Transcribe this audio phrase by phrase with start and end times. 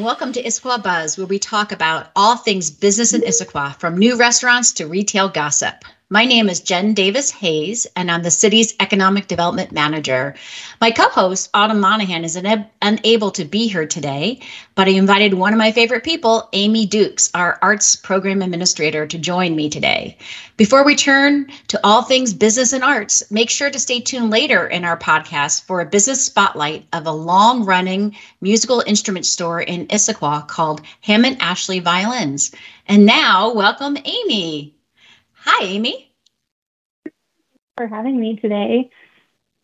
[0.00, 3.98] and welcome to Issaquah Buzz, where we talk about all things business in Issaquah, from
[3.98, 5.84] new restaurants to retail gossip.
[6.12, 10.34] My name is Jen Davis Hayes, and I'm the city's economic development manager.
[10.80, 12.36] My co host, Autumn Monahan, is
[12.82, 14.40] unable to be here today,
[14.74, 19.18] but I invited one of my favorite people, Amy Dukes, our arts program administrator, to
[19.20, 20.18] join me today.
[20.56, 24.66] Before we turn to all things business and arts, make sure to stay tuned later
[24.66, 29.86] in our podcast for a business spotlight of a long running musical instrument store in
[29.86, 32.50] Issaquah called Hammond Ashley Violins.
[32.88, 34.74] And now, welcome, Amy.
[35.42, 36.12] Hi, Amy.
[37.78, 38.90] For having me today.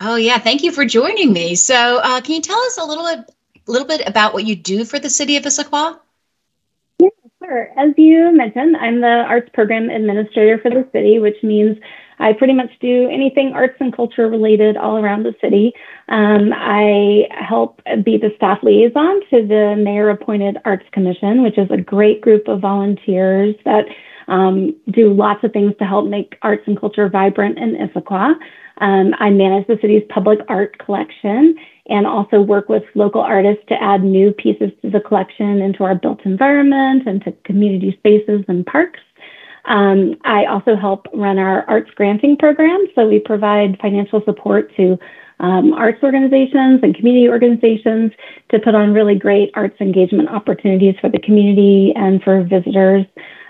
[0.01, 1.55] Oh yeah, thank you for joining me.
[1.55, 3.31] So, uh, can you tell us a little bit,
[3.67, 5.99] little bit about what you do for the city of Issaquah?
[6.99, 7.09] Yeah,
[7.43, 7.69] sure.
[7.77, 11.77] As you mentioned, I'm the arts program administrator for the city, which means
[12.19, 15.75] I pretty much do anything arts and culture related all around the city.
[16.09, 21.71] Um, I help be the staff liaison to the mayor appointed Arts Commission, which is
[21.71, 23.85] a great group of volunteers that
[24.29, 28.35] um, do lots of things to help make arts and culture vibrant in Issaquah.
[28.79, 31.57] Um, I manage the city's public art collection
[31.89, 35.95] and also work with local artists to add new pieces to the collection into our
[35.95, 39.01] built environment and to community spaces and parks.
[39.67, 42.87] Um, I also help run our arts granting program.
[42.95, 44.99] So we provide financial support to
[45.39, 48.13] um, arts organizations and community organizations
[48.51, 53.05] to put on really great arts engagement opportunities for the community and for visitors.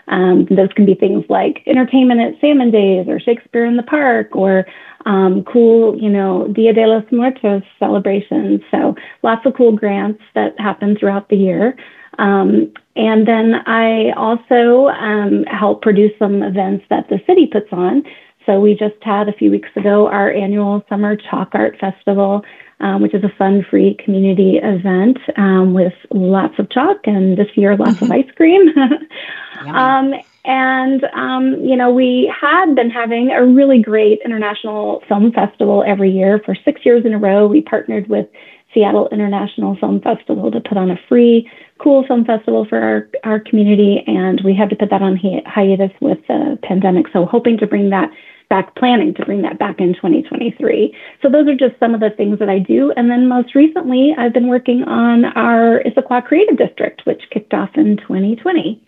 [0.09, 4.35] Um, those can be things like entertainment at Salmon Days or Shakespeare in the Park
[4.37, 4.67] or
[5.05, 8.61] um, cool, you know, Dia de los Muertos celebrations.
[8.71, 11.77] So lots of cool grants that happen throughout the year.
[12.19, 18.05] Um, and then I also um, help produce some events that the city puts on.
[18.47, 22.43] So we just had a few weeks ago our annual Summer Chalk Art Festival
[22.81, 27.77] um, which is a fun-free community event um, with lots of chalk and this year
[27.77, 28.69] lots of ice cream.
[29.67, 30.13] um,
[30.45, 36.11] and um, you know, we had been having a really great international film festival every
[36.11, 37.47] year for six years in a row.
[37.47, 38.29] We partnered with
[38.73, 43.41] Seattle International Film Festival to put on a free, cool film festival for our, our
[43.41, 47.07] community, and we had to put that on hi- hiatus with the pandemic.
[47.13, 48.11] So, hoping to bring that
[48.49, 50.97] back planning to bring that back in 2023.
[51.23, 52.93] So those are just some of the things that I do.
[52.97, 57.71] And then most recently, I've been working on our Issaquah Creative District, which kicked off
[57.75, 58.83] in 2020.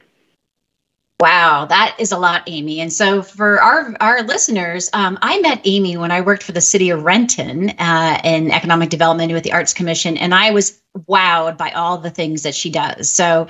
[1.21, 2.81] Wow, that is a lot, Amy.
[2.81, 6.61] And so for our our listeners, um, I met Amy when I worked for the
[6.61, 11.59] city of Renton uh, in economic development with the Arts Commission, and I was wowed
[11.59, 13.11] by all the things that she does.
[13.11, 13.49] So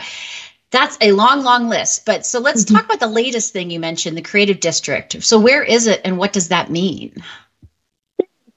[0.70, 2.04] that's a long, long list.
[2.04, 2.76] But so let's mm-hmm.
[2.76, 5.22] talk about the latest thing you mentioned, the creative district.
[5.22, 7.14] So where is it and what does that mean?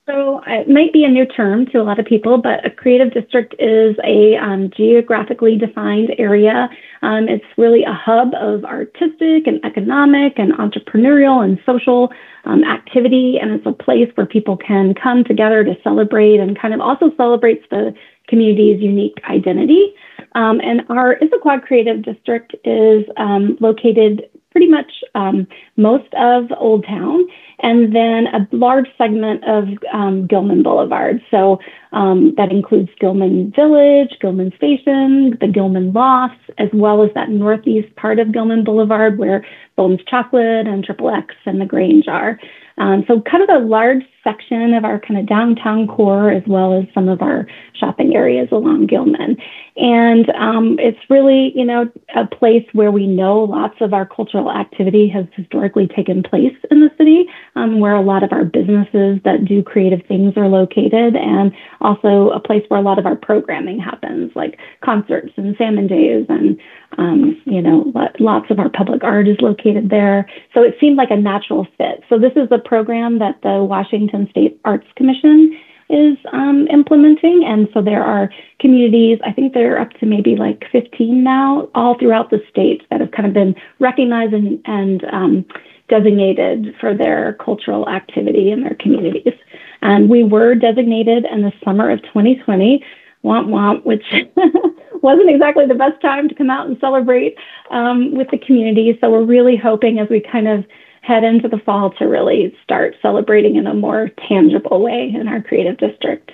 [0.07, 2.69] So uh, it might be a new term to a lot of people, but a
[2.69, 6.69] creative district is a um, geographically defined area.
[7.01, 12.11] Um, it's really a hub of artistic and economic and entrepreneurial and social
[12.43, 16.73] um, activity, and it's a place where people can come together to celebrate and kind
[16.73, 17.93] of also celebrates the
[18.27, 19.93] community's unique identity.
[20.35, 25.47] Um, and our Issaquah Creative District is um, located pretty much um,
[25.77, 27.25] most of Old Town,
[27.59, 31.21] and then a large segment of um, Gilman Boulevard.
[31.31, 31.59] So
[31.93, 37.95] um, that includes Gilman Village, Gilman Station, the Gilman Lofts, as well as that northeast
[37.95, 39.45] part of Gilman Boulevard where
[39.77, 42.37] Boehms Chocolate and Triple X and the Grange are.
[42.77, 46.77] Um, so kind of a large section of our kind of downtown core as well
[46.77, 49.37] as some of our shopping areas along Gilman.
[49.77, 54.51] And um, it's really, you know, a place where we know lots of our cultural
[54.51, 59.19] activity has historically taken place in the city, um, where a lot of our businesses
[59.23, 63.15] that do creative things are located, and also a place where a lot of our
[63.15, 66.59] programming happens, like concerts and salmon days, and,
[66.97, 70.29] um, you know, lots of our public art is located there.
[70.53, 72.03] So it seemed like a natural fit.
[72.09, 75.57] So this is a program that the Washington State Arts Commission
[75.89, 77.43] is um, implementing.
[77.45, 78.29] And so there are
[78.59, 83.01] communities, I think they're up to maybe like 15 now, all throughout the state that
[83.01, 85.45] have kind of been recognized and, and um,
[85.89, 89.33] designated for their cultural activity in their communities.
[89.81, 92.83] And we were designated in the summer of 2020,
[93.23, 94.05] womp womp, which
[95.01, 97.35] wasn't exactly the best time to come out and celebrate
[97.69, 98.97] um, with the community.
[99.01, 100.65] So we're really hoping as we kind of
[101.01, 105.41] head into the fall to really start celebrating in a more tangible way in our
[105.41, 106.31] creative district.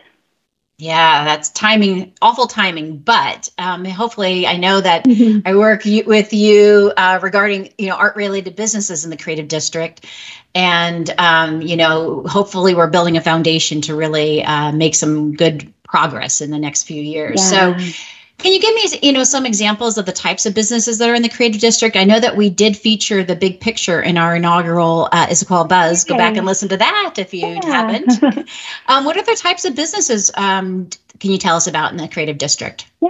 [0.79, 2.99] Yeah, that's timing, awful timing.
[2.99, 5.39] But um, hopefully, I know that mm-hmm.
[5.47, 10.05] I work with you uh, regarding you know art related businesses in the creative district,
[10.53, 15.73] and um, you know hopefully we're building a foundation to really uh, make some good
[15.83, 17.51] progress in the next few years.
[17.51, 17.75] Yeah.
[17.79, 17.93] So
[18.39, 21.15] Can you give me, you know, some examples of the types of businesses that are
[21.15, 21.95] in the creative district?
[21.95, 26.03] I know that we did feature the big picture in our inaugural uh, Issaquah Buzz.
[26.03, 27.65] Go back and listen to that if you yeah.
[27.65, 28.23] haven't.
[28.87, 30.87] um, what other types of businesses um,
[31.19, 32.85] can you tell us about in the creative district?
[33.01, 33.09] Yeah,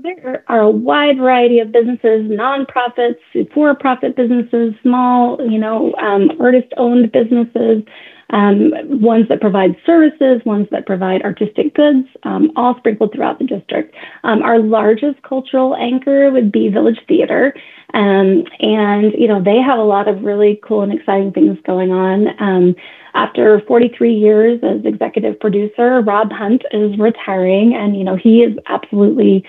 [0.00, 3.18] there are a wide variety of businesses, nonprofits,
[3.52, 7.82] for-profit businesses, small, you know, um, artist-owned businesses
[8.30, 13.46] um, ones that provide services, ones that provide artistic goods, um, all sprinkled throughout the
[13.46, 13.94] district.
[14.24, 17.54] Um, our largest cultural anchor would be Village Theater.
[17.94, 21.90] Um, and, you know, they have a lot of really cool and exciting things going
[21.90, 22.28] on.
[22.40, 22.76] Um,
[23.14, 28.58] after 43 years as executive producer, Robb Hunt is retiring, and, you know, he is
[28.66, 29.44] absolutely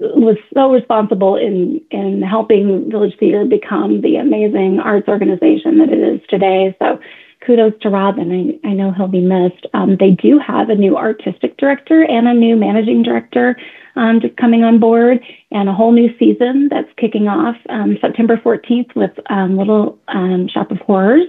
[0.00, 5.98] was so responsible in in helping Village Theater become the amazing arts organization that it
[5.98, 6.74] is today.
[6.78, 6.98] So
[7.44, 8.60] kudos to Robin.
[8.64, 9.66] I, I know he'll be missed.
[9.74, 13.56] Um, they do have a new artistic director and a new managing director
[13.96, 15.20] um, coming on board,
[15.50, 20.48] and a whole new season that's kicking off um, September 14th with um, Little um,
[20.48, 21.26] Shop of Horrors.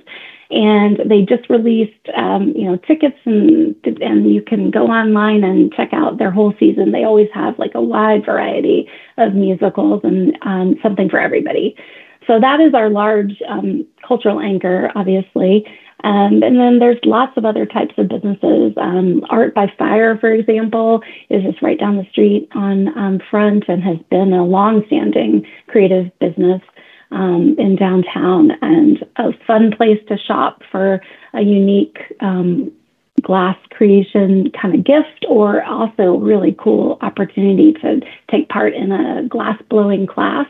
[0.51, 5.73] And they just released, um, you know, tickets and and you can go online and
[5.73, 6.91] check out their whole season.
[6.91, 10.37] They always have like a wide variety of musicals and
[10.83, 11.77] something for everybody.
[12.27, 15.65] So that is our large um, cultural anchor, obviously.
[16.03, 18.73] Um, and then there's lots of other types of businesses.
[18.77, 23.65] Um, Art by Fire, for example, is just right down the street on um, Front
[23.67, 26.61] and has been a long-standing creative business
[27.11, 31.01] um, in downtown and a fun place to shop for
[31.33, 32.71] a unique um,
[33.21, 39.27] glass creation kind of gift or also really cool opportunity to take part in a
[39.27, 40.47] glass blowing class.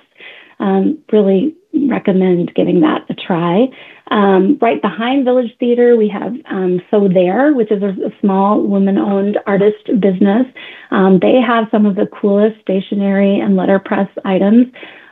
[0.59, 3.67] Um, really recommend giving that a try.
[4.11, 8.61] Um, right behind Village Theater, we have um, So There, which is a, a small
[8.61, 10.45] woman owned artist business.
[10.91, 14.67] Um, they have some of the coolest stationery and letterpress items.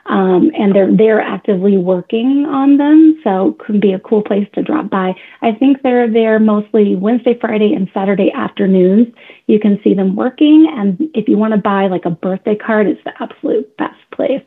[0.06, 4.48] Um, and they're they're actively working on them, so it could be a cool place
[4.56, 5.14] to drop by.
[5.44, 9.14] I think they're there mostly Wednesday, Friday, and Saturday afternoons.
[9.46, 12.88] You can see them working, and if you want to buy like a birthday card,
[12.88, 14.42] it's the absolute best place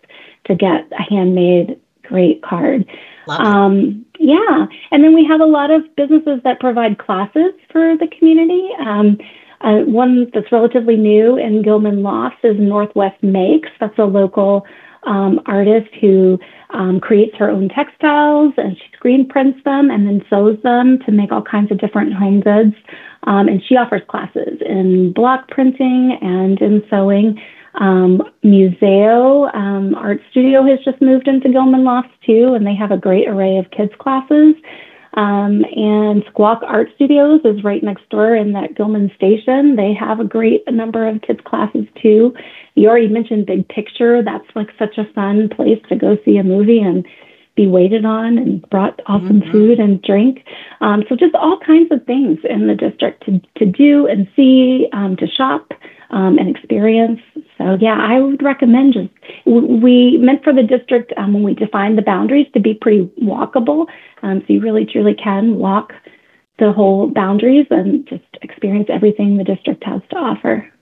[0.47, 1.79] to get a handmade
[2.13, 2.85] great card.
[3.29, 8.09] Um, yeah, and then we have a lot of businesses that provide classes for the
[8.19, 8.69] community.
[8.81, 9.19] Um,
[9.63, 13.71] uh, one that's relatively new in Gilman Lofts is Northwest Makes.
[13.81, 14.67] That's a local
[15.05, 16.39] um, artist who
[16.71, 21.13] um, creates her own textiles and she screen prints them and then sews them to
[21.13, 22.75] make all kinds of different home goods.
[23.25, 27.41] Um, and she offers classes in block printing and in sewing.
[27.75, 32.91] Um, Museo um, Art Studio has just moved into Gilman Lofts too, and they have
[32.91, 34.55] a great array of kids classes.
[35.15, 39.77] Um, and Squawk Art Studios is right next door in that Gilman station.
[39.77, 42.35] They have a great number of kids classes too.
[42.75, 44.23] You already mentioned Big Picture.
[44.23, 47.07] That's like such a fun place to go see a movie and
[47.55, 49.53] be waited on and brought awesome mm-hmm.
[49.53, 50.45] food and drink.
[50.81, 54.89] Um, so just all kinds of things in the district to, to do and see,
[54.95, 55.73] um, to shop
[56.13, 57.21] um, and experience.
[57.59, 59.09] So yeah, I would recommend just
[59.45, 63.87] we meant for the district um, when we defined the boundaries to be pretty walkable.
[64.23, 65.93] Um, so you really truly can walk
[66.59, 70.73] the whole boundaries and just experience everything the district has to offer.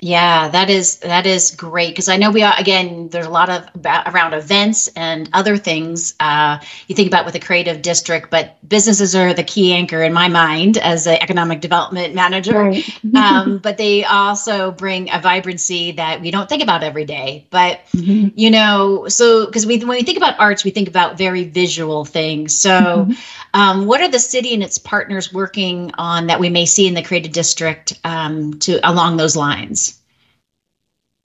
[0.00, 3.08] Yeah, that is that is great because I know we are again.
[3.08, 6.14] There's a lot of about, around events and other things.
[6.18, 10.14] Uh, you think about with a creative district, but businesses are the key anchor in
[10.14, 12.62] my mind as an economic development manager.
[12.62, 13.04] Right.
[13.14, 17.46] um, but they also bring a vibrancy that we don't think about every day.
[17.50, 18.28] But mm-hmm.
[18.38, 22.06] you know, so because we when we think about arts, we think about very visual
[22.06, 22.58] things.
[22.58, 23.12] So, mm-hmm.
[23.52, 26.94] um, what are the city and its partners working on that we may see in
[26.94, 29.89] the creative district um, to along those lines?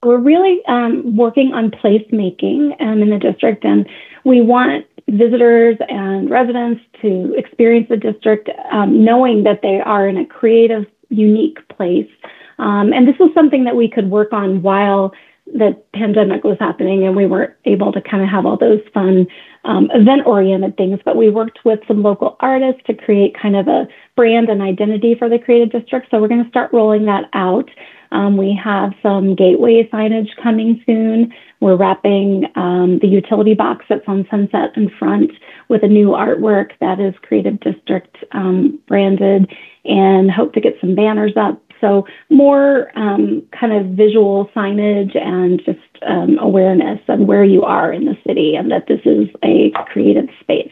[0.05, 3.87] We're really um, working on placemaking um, in the district, and
[4.23, 10.17] we want visitors and residents to experience the district um, knowing that they are in
[10.17, 12.09] a creative, unique place.
[12.57, 15.13] Um, and this was something that we could work on while
[15.45, 19.27] the pandemic was happening and we weren't able to kind of have all those fun
[19.63, 23.67] um, event oriented things, but we worked with some local artists to create kind of
[23.67, 26.07] a brand and identity for the creative district.
[26.09, 27.69] So we're going to start rolling that out.
[28.15, 31.33] Um, we have some gateway signage coming soon.
[31.59, 35.31] We're wrapping um, the utility box that's on Sunset in front
[35.67, 39.51] with a new artwork that is Creative District um, branded
[39.83, 41.61] and hope to get some banners up.
[41.81, 47.91] So, more um, kind of visual signage and just um, awareness of where you are
[47.91, 50.71] in the city and that this is a creative space.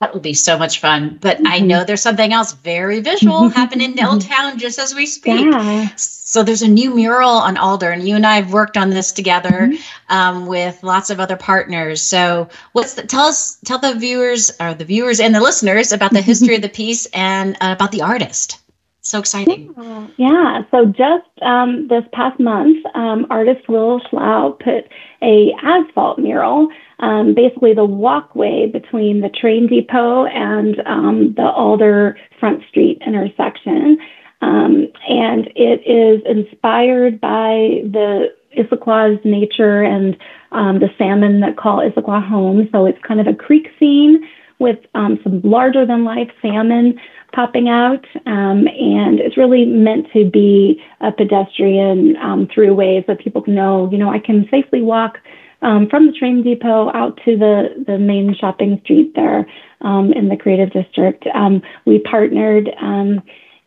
[0.00, 1.18] That will be so much fun.
[1.20, 1.46] But mm-hmm.
[1.46, 5.46] I know there's something else very visual happening in Town just as we speak.
[5.46, 5.88] Yeah.
[5.96, 9.12] So there's a new mural on Alder, and you and I have worked on this
[9.12, 10.12] together mm-hmm.
[10.14, 12.02] um, with lots of other partners.
[12.02, 16.12] So what's the, tell us, tell the viewers or the viewers and the listeners about
[16.12, 18.58] the history of the piece and uh, about the artist.
[19.06, 19.72] So exciting.
[19.78, 20.06] Yeah.
[20.16, 20.62] yeah.
[20.72, 24.90] So just um, this past month, um, artist Will Schlau put
[25.22, 26.68] a asphalt mural,
[27.00, 33.98] um, basically the walkway between the train depot and um, the Alder Front Street intersection.
[34.40, 40.16] Um, and it is inspired by the Issaquah's nature and
[40.52, 42.68] um, the salmon that call Issaquah home.
[42.72, 44.26] So it's kind of a creek scene
[44.58, 46.98] with um, some larger than life salmon
[47.34, 48.06] popping out.
[48.24, 53.98] Um, and it's really meant to be a pedestrian throughway so people can know, you
[53.98, 55.18] know, I can safely walk
[55.62, 59.46] um, from the train depot out to the, the main shopping street there
[59.80, 61.26] um, in the creative district.
[61.34, 63.22] Um, we partnered um,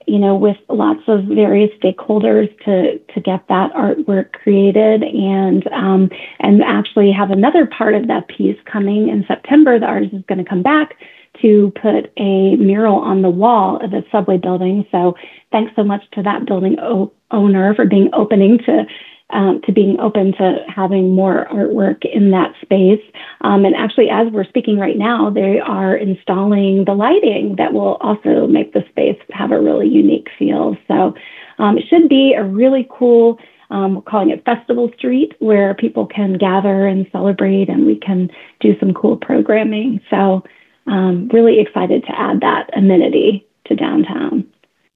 [0.10, 6.10] you know, with lots of various stakeholders to to get that artwork created, and um,
[6.40, 9.78] and actually have another part of that piece coming in September.
[9.78, 10.96] The artist is going to come back
[11.44, 14.86] to put a mural on the wall of the subway building.
[14.92, 15.16] So
[15.52, 18.86] thanks so much to that building o- owner for being opening to
[19.32, 23.02] um, to being open to having more artwork in that space.
[23.42, 27.96] Um, and actually, as we're speaking right now, they are installing the lighting that will
[27.96, 30.78] also make the space have a really unique feel.
[30.88, 31.14] So
[31.60, 33.40] um, it should be a really cool.
[33.72, 38.32] Um, we're calling it Festival Street, where people can gather and celebrate, and we can
[38.60, 40.02] do some cool programming.
[40.10, 40.44] So,
[40.88, 44.48] um, really excited to add that amenity to downtown.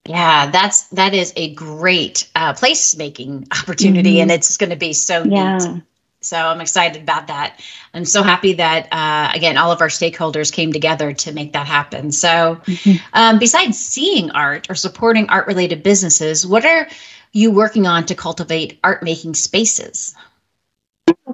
[0.05, 4.23] Yeah, that's that is a great uh, placemaking opportunity, mm-hmm.
[4.23, 5.57] and it's going to be so yeah.
[5.57, 5.83] neat.
[6.19, 7.61] So I'm excited about that.
[7.93, 11.67] I'm so happy that uh, again all of our stakeholders came together to make that
[11.67, 12.11] happen.
[12.11, 13.05] So, mm-hmm.
[13.13, 16.87] um, besides seeing art or supporting art-related businesses, what are
[17.31, 20.15] you working on to cultivate art-making spaces?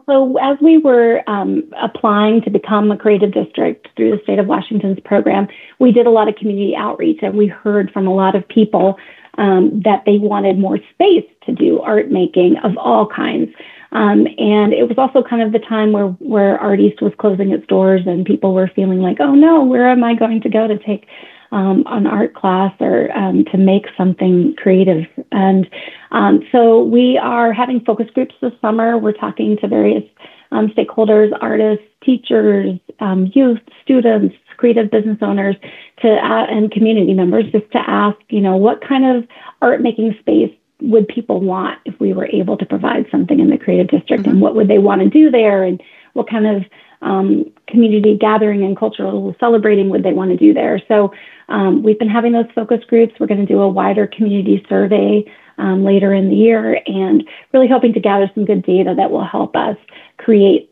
[0.05, 4.47] So, as we were um, applying to become a creative district through the state of
[4.47, 5.47] Washington's program,
[5.77, 8.97] we did a lot of community outreach and we heard from a lot of people
[9.37, 13.53] um, that they wanted more space to do art making of all kinds.
[13.91, 17.51] Um, and it was also kind of the time where, where Art East was closing
[17.51, 20.67] its doors and people were feeling like, oh no, where am I going to go
[20.67, 21.07] to take
[21.51, 25.05] um, an art class or um, to make something creative.
[25.31, 25.69] And
[26.11, 28.97] um, so we are having focus groups this summer.
[28.97, 30.03] We're talking to various
[30.51, 35.55] um, stakeholders, artists, teachers, um, youth, students, creative business owners,
[36.01, 39.27] to uh, and community members, just to ask, you know, what kind of
[39.61, 43.57] art making space would people want if we were able to provide something in the
[43.57, 44.31] creative district, mm-hmm.
[44.31, 45.81] and what would they want to do there, and
[46.13, 46.65] what kind of
[47.01, 50.81] um, community gathering and cultural celebrating would they want to do there.
[50.87, 51.13] So
[51.49, 53.13] um, we've been having those focus groups.
[53.19, 55.25] We're going to do a wider community survey
[55.57, 59.25] um, later in the year and really hoping to gather some good data that will
[59.25, 59.77] help us
[60.17, 60.69] create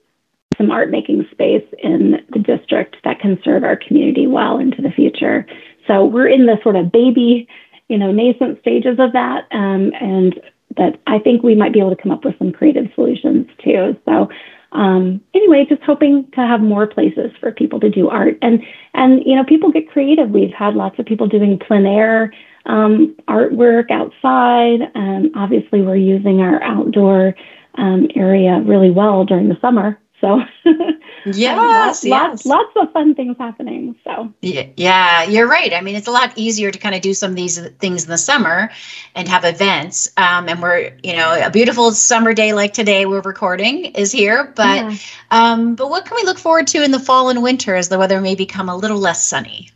[0.57, 4.91] some art making space in the district that can serve our community well into the
[4.91, 5.45] future.
[5.87, 7.47] So we're in the sort of baby,
[7.89, 9.47] you know, nascent stages of that.
[9.51, 10.39] Um, and
[10.77, 13.95] that I think we might be able to come up with some creative solutions too.
[14.05, 14.29] So
[14.71, 18.37] um, anyway, just hoping to have more places for people to do art.
[18.41, 20.29] And and you know, people get creative.
[20.29, 22.33] We've had lots of people doing plein air
[22.65, 24.91] um, artwork outside.
[24.93, 27.35] And obviously, we're using our outdoor
[27.75, 29.99] um, area really well during the summer.
[30.19, 30.41] So
[31.25, 32.45] yes, lots, yes.
[32.45, 33.95] lots of fun things happening.
[34.03, 35.71] So yeah, yeah, you're right.
[35.73, 38.09] I mean, it's a lot easier to kind of do some of these things in
[38.09, 38.71] the summer
[39.13, 40.09] and have events.
[40.17, 44.51] Um, and we're, you know, a beautiful summer day like today we're recording is here.
[44.55, 44.97] But yeah.
[45.29, 47.99] um, but what can we look forward to in the fall and winter as the
[47.99, 49.69] weather may become a little less sunny?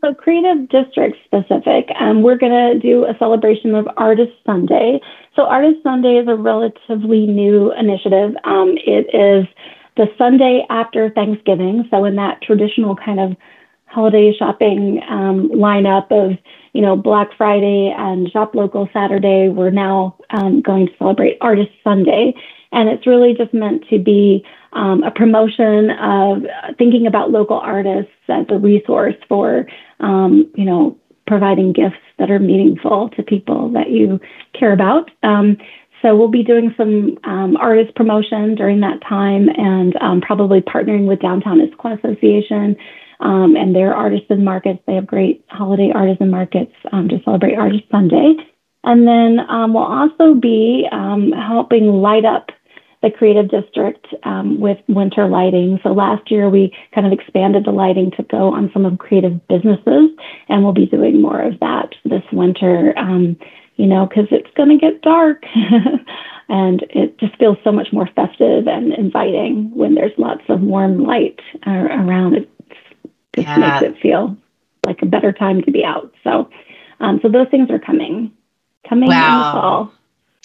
[0.00, 1.90] So creative district specific.
[1.98, 4.98] Um, we're going to do a celebration of Artist Sunday.
[5.36, 8.34] So Artist Sunday is a relatively new initiative.
[8.44, 9.46] Um, it is
[9.98, 11.86] the Sunday after Thanksgiving.
[11.90, 13.36] So in that traditional kind of
[13.84, 16.38] holiday shopping um, lineup of
[16.72, 21.72] you know Black Friday and Shop Local Saturday, we're now um, going to celebrate Artist
[21.84, 22.32] Sunday,
[22.72, 26.42] and it's really just meant to be um, a promotion of
[26.78, 29.66] thinking about local artists as a resource for
[30.00, 30.96] um, you know
[31.26, 34.20] providing gifts that are meaningful to people that you
[34.52, 35.10] care about.
[35.22, 35.56] Um,
[36.02, 41.06] so we'll be doing some um, artist promotion during that time and um, probably partnering
[41.06, 42.76] with Downtown Issaquah Association
[43.20, 44.80] um, and their artisan markets.
[44.86, 48.34] They have great holiday artisan markets um, to celebrate Artist Sunday.
[48.82, 52.50] And then um, we'll also be um, helping light up
[53.02, 55.80] the creative district um, with winter lighting.
[55.82, 59.46] So last year we kind of expanded the lighting to go on some of creative
[59.48, 60.10] businesses,
[60.48, 62.92] and we'll be doing more of that this winter.
[62.98, 63.38] Um,
[63.76, 65.42] you know, because it's going to get dark.
[66.50, 71.04] and it just feels so much more festive and inviting when there's lots of warm
[71.04, 72.34] light uh, around.
[72.34, 72.50] It
[73.34, 73.56] just yeah.
[73.56, 74.36] makes it feel
[74.84, 76.12] like a better time to be out.
[76.24, 76.50] So,
[76.98, 78.32] um, so those things are coming,
[78.88, 79.16] coming wow.
[79.16, 79.92] in the fall.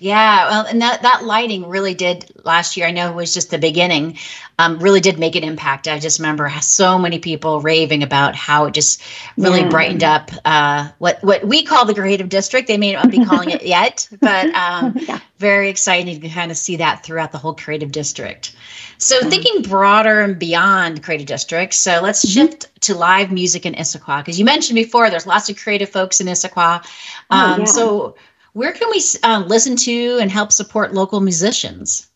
[0.02, 2.86] Yeah, well, and that that lighting really did last year.
[2.86, 4.18] I know it was just the beginning.
[4.60, 5.88] Um, really did make an impact.
[5.88, 9.02] I just remember so many people raving about how it just
[9.38, 9.70] really yeah.
[9.70, 12.68] brightened up uh, what what we call the creative district.
[12.68, 15.22] They may not be calling it yet, but um, yeah.
[15.38, 18.54] very exciting to kind of see that throughout the whole creative district.
[18.98, 19.30] So mm-hmm.
[19.30, 21.80] thinking broader and beyond creative districts.
[21.80, 22.48] So let's mm-hmm.
[22.48, 26.20] shift to live music in Issaquah because you mentioned before there's lots of creative folks
[26.20, 26.86] in Issaquah.
[27.32, 27.64] Oh, um, oh, yeah.
[27.64, 28.16] So
[28.56, 32.10] where can we uh, listen to and help support local musicians?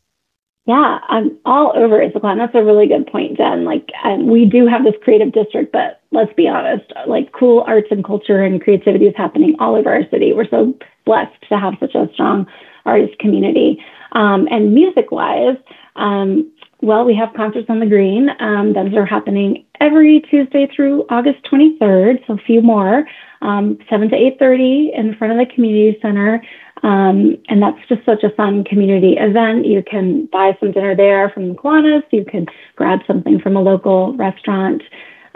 [0.65, 2.38] Yeah, I'm all over Issaquah.
[2.38, 3.65] That's a really good point, Jen.
[3.65, 7.88] Like, um, we do have this creative district, but let's be honest, like, cool arts
[7.91, 10.31] and culture and creativity is happening all over our city.
[10.31, 10.74] We're so
[11.05, 12.48] blessed to have such a strong
[12.86, 13.84] artist community.
[14.13, 15.58] Um, and music wise,
[15.98, 16.50] um,
[16.81, 18.29] well, we have concerts on the green.
[18.39, 23.05] Um, those are happening every Tuesday through August 23rd, so a few more
[23.41, 26.41] um, 7 to 8.30 in front of the community center.
[26.84, 29.65] Um, and that's just such a fun community event.
[29.65, 32.03] You can buy some dinner there from the Kiwanis.
[32.12, 34.81] You can grab something from a local restaurant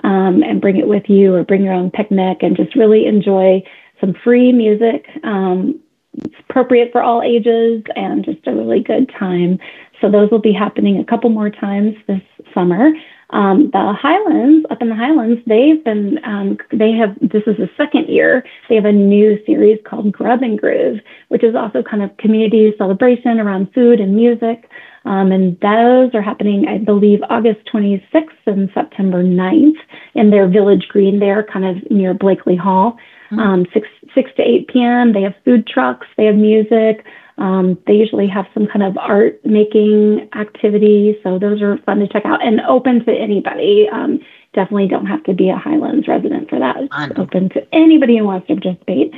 [0.04, 3.64] um, and bring it with you or bring your own picnic and just really enjoy
[4.00, 5.06] some free music.
[5.24, 5.80] Um,
[6.18, 9.60] it's appropriate for all ages and just a really good time.
[10.00, 12.22] So those will be happening a couple more times this
[12.54, 12.92] summer.
[13.30, 17.70] Um, the Highlands, up in the Highlands, they've been, um, they have, this is the
[17.78, 21.00] second year, they have a new series called Grub and Groove,
[21.30, 24.70] which is also kind of community celebration around food and music.
[25.06, 29.80] Um, and those are happening, I believe, August 26th and September 9th
[30.14, 32.98] in their village green there, kind of near Blakely Hall.
[33.32, 33.40] Mm-hmm.
[33.40, 35.14] Um, 6, 6 to 8 p.m.
[35.14, 37.06] They have food trucks, they have music.
[37.38, 42.08] Um, they usually have some kind of art making activity, so those are fun to
[42.08, 43.90] check out and open to anybody.
[43.92, 44.20] Um,
[44.54, 46.78] definitely don't have to be a Highlands resident for that.
[46.78, 49.14] It's open to anybody who wants to participate.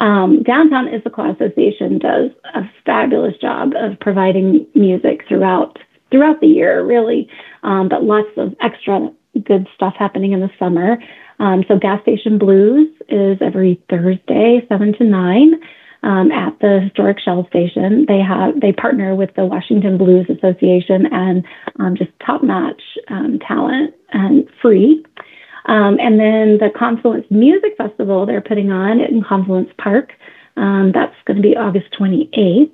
[0.00, 5.78] Um, Downtown Issaquah Association does a fabulous job of providing music throughout
[6.10, 7.28] throughout the year, really,
[7.62, 9.12] um, but lots of extra
[9.44, 10.98] good stuff happening in the summer.
[11.38, 15.60] Um, so Gas Station Blues is every Thursday, seven to nine
[16.02, 18.06] um, at the historic Shell station.
[18.06, 21.44] They have they partner with the Washington Blues Association and
[21.78, 25.04] um, just top notch um, talent and free.
[25.66, 30.12] Um, and then the Confluence Music Festival they're putting on in Confluence Park.
[30.56, 32.70] Um, that's going to be August 28th.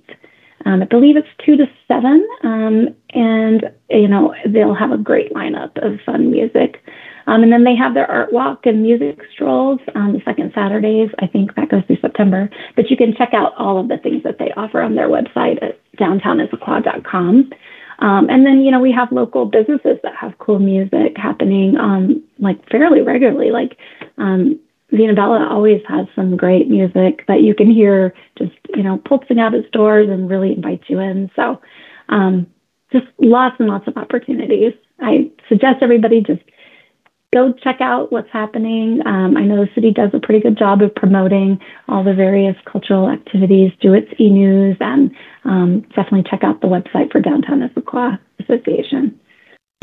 [0.65, 5.33] Um, I believe it's two to seven, um, and you know they'll have a great
[5.33, 6.83] lineup of fun music.
[7.27, 11.11] Um, and then they have their art walk and music strolls on the second Saturdays.
[11.19, 12.49] I think that goes through September.
[12.77, 15.63] But you can check out all of the things that they offer on their website
[15.63, 17.51] at downtownissaquah.com.
[17.99, 22.23] Um, and then, you know, we have local businesses that have cool music happening um,
[22.39, 23.51] like fairly regularly.
[23.51, 23.79] Like
[24.19, 24.61] um,
[24.91, 29.41] Vino Bella always has some great music that you can hear just, you know, pulsing
[29.41, 31.31] out its doors and really invites you in.
[31.35, 31.61] So
[32.09, 32.47] um,
[32.93, 34.75] just lots and lots of opportunities.
[35.01, 36.43] I suggest everybody just
[37.33, 39.05] go check out what's happening.
[39.07, 42.57] Um, I know the city does a pretty good job of promoting all the various
[42.65, 45.11] cultural activities through its e news, and
[45.45, 49.19] um, definitely check out the website for Downtown Issaquah Association.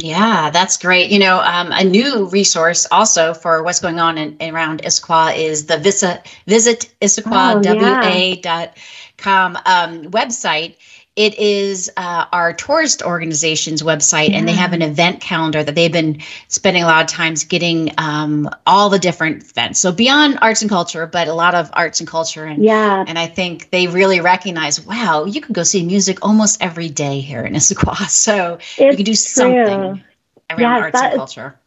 [0.01, 1.11] Yeah, that's great.
[1.11, 5.67] You know, um, a new resource also for what's going on in, around Issaquah is
[5.67, 10.75] the visit, visit issaquahwa.com um, website
[11.15, 14.37] it is uh, our tourist organization's website, yeah.
[14.37, 17.91] and they have an event calendar that they've been spending a lot of times getting
[17.99, 19.79] um, all the different events.
[19.79, 23.19] So beyond arts and culture, but a lot of arts and culture, and yeah, and
[23.19, 27.43] I think they really recognize, wow, you can go see music almost every day here
[27.43, 28.09] in Issaquah.
[28.23, 30.03] So it's you can do something
[30.49, 31.59] around arts and culture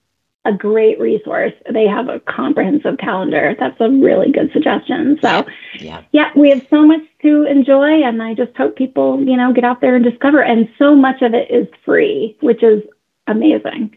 [0.46, 1.52] a great resource.
[1.70, 3.56] They have a comprehensive calendar.
[3.58, 5.18] That's a really good suggestion.
[5.20, 5.46] So,
[5.78, 6.02] yeah.
[6.12, 9.64] yeah, we have so much to enjoy, and I just hope people, you know, get
[9.64, 10.42] out there and discover.
[10.42, 12.82] And so much of it is free, which is
[13.26, 13.96] amazing.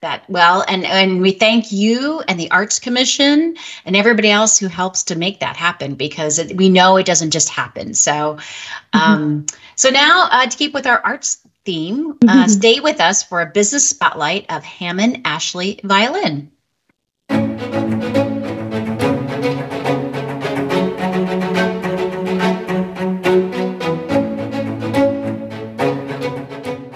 [0.00, 4.66] That well, and and we thank you and the Arts Commission and everybody else who
[4.66, 7.94] helps to make that happen because it, we know it doesn't just happen.
[7.94, 8.98] So, mm-hmm.
[8.98, 12.48] um, so now uh, to keep with our arts theme, uh, mm-hmm.
[12.48, 16.50] stay with us for a business spotlight of Hammond Ashley Violin.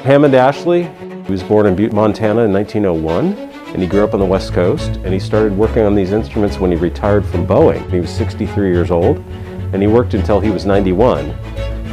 [0.05, 0.85] Hammond Ashley,
[1.27, 3.35] he was born in Butte, Montana in 1901,
[3.75, 6.59] and he grew up on the West Coast, and he started working on these instruments
[6.59, 7.91] when he retired from Boeing.
[7.91, 9.19] He was 63 years old,
[9.73, 11.37] and he worked until he was 91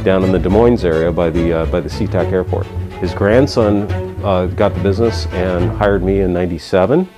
[0.06, 2.64] down in the Des Moines area by the, uh, by the SeaTac airport.
[3.00, 3.90] His grandson
[4.24, 7.08] uh, got the business and hired me in 97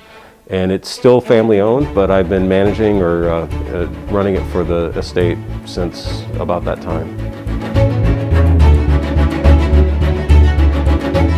[0.46, 4.64] and it's still family owned, but I've been managing or uh, uh, running it for
[4.64, 7.14] the estate since about that time.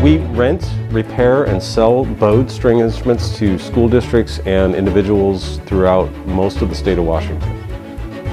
[0.01, 6.63] We rent, repair, and sell bowed string instruments to school districts and individuals throughout most
[6.63, 7.60] of the state of Washington.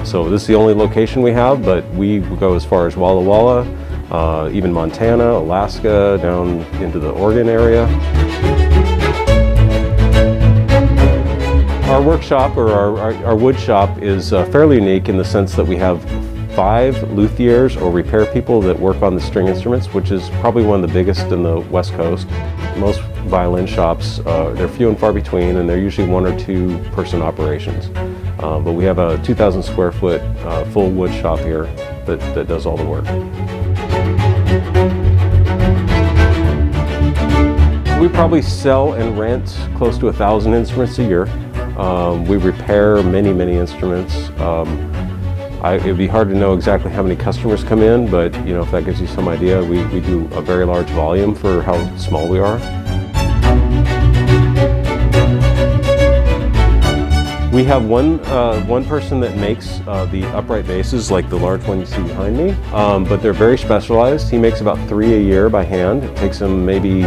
[0.04, 3.22] So this is the only location we have, but we go as far as Walla
[3.22, 3.60] Walla,
[4.10, 7.86] uh, even Montana, Alaska, down into the Oregon area.
[11.88, 15.54] Our workshop or our, our, our wood shop is uh, fairly unique in the sense
[15.56, 16.02] that we have
[16.54, 20.82] five luthiers or repair people that work on the string instruments, which is probably one
[20.82, 22.28] of the biggest in the West Coast.
[22.76, 26.78] Most violin shops, uh, they're few and far between, and they're usually one or two
[26.92, 27.88] person operations.
[28.38, 31.64] Uh, but we have a 2,000 square foot uh, full wood shop here
[32.06, 33.04] that, that does all the work.
[38.00, 41.26] We probably sell and rent close to a thousand instruments a year.
[41.76, 44.30] Um, we repair many, many instruments.
[44.38, 44.88] Um,
[45.62, 48.62] I, it'd be hard to know exactly how many customers come in, but you know
[48.62, 51.96] if that gives you some idea, we, we do a very large volume for how
[51.96, 52.58] small we are.
[57.58, 61.64] We have one uh, one person that makes uh, the upright basses, like the large
[61.64, 64.30] one you see behind me, um, but they're very specialized.
[64.30, 66.04] He makes about three a year by hand.
[66.04, 67.02] It takes him maybe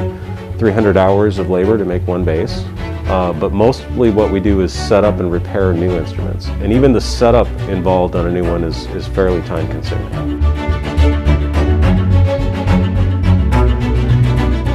[0.57, 2.65] 300 hours of labor to make one bass.
[3.05, 6.47] Uh, but mostly what we do is set up and repair new instruments.
[6.47, 10.41] And even the setup involved on a new one is, is fairly time consuming.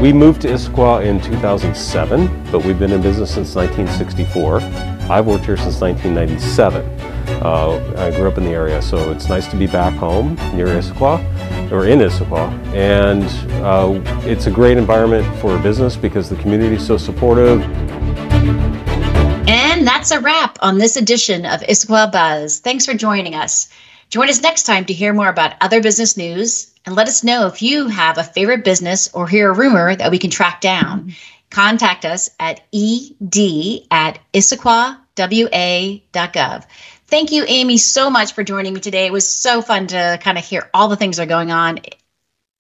[0.01, 4.96] We moved to Issaquah in 2007, but we've been in business since 1964.
[5.09, 6.85] I've worked here since 1997.
[7.43, 10.67] Uh, I grew up in the area, so it's nice to be back home near
[10.67, 12.51] Issaquah, or in Issaquah.
[12.75, 13.25] And
[13.65, 17.63] uh, it's a great environment for business because the community is so supportive.
[19.49, 22.59] And that's a wrap on this edition of Issaquah Buzz.
[22.59, 23.69] Thanks for joining us.
[24.11, 27.47] Join us next time to hear more about other business news and let us know
[27.47, 31.13] if you have a favorite business or hear a rumor that we can track down.
[31.51, 36.65] Contact us at ed at issaquahwa.gov.
[37.09, 39.07] Thank you, Amy, so much for joining me today.
[39.07, 41.79] It was so fun to kind of hear all the things that are going on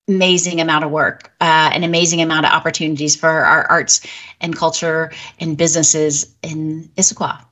[0.08, 4.06] amazing amount of work, uh, an amazing amount of opportunities for our arts
[4.40, 7.44] and culture and businesses in Issaquah.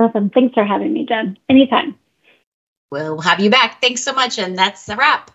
[0.00, 0.30] Awesome.
[0.30, 1.38] Thanks for having me, Jen.
[1.48, 1.96] Anytime.
[2.90, 3.80] We'll have you back.
[3.80, 4.38] Thanks so much.
[4.38, 5.30] And that's the wrap.